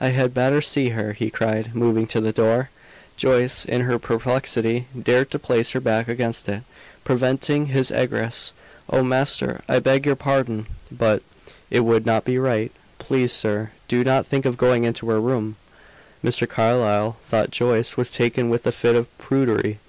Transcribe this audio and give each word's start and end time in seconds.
I 0.00 0.10
had 0.10 0.32
better 0.34 0.62
see 0.62 0.90
her," 0.90 1.14
he 1.14 1.30
cried, 1.30 1.74
moving 1.74 2.06
to 2.06 2.20
the 2.20 2.30
door. 2.32 2.70
Joyce, 3.16 3.64
in 3.64 3.80
her 3.80 3.98
perplexity, 3.98 4.86
dared 4.96 5.32
to 5.32 5.38
place 5.40 5.72
her 5.72 5.80
back 5.80 6.06
against 6.06 6.48
it, 6.48 6.62
preventing 7.02 7.66
his 7.66 7.90
egress. 7.90 8.52
"Oh, 8.88 9.02
master! 9.02 9.62
I 9.68 9.80
beg 9.80 10.06
your 10.06 10.14
pardon, 10.14 10.68
but 10.92 11.24
it 11.72 11.80
would 11.80 12.06
not 12.06 12.24
be 12.24 12.38
right. 12.38 12.70
Please, 13.00 13.32
sir, 13.32 13.72
do 13.88 14.04
not 14.04 14.26
think 14.26 14.44
of 14.46 14.56
going 14.56 14.84
into 14.84 15.10
her 15.10 15.18
room!" 15.20 15.56
Mr. 16.22 16.48
Carlyle 16.48 17.16
thought 17.26 17.50
Joyce 17.50 17.96
was 17.96 18.12
taken 18.12 18.48
with 18.48 18.68
a 18.68 18.70
fit 18.70 18.94
of 18.94 19.08
prudery. 19.18 19.80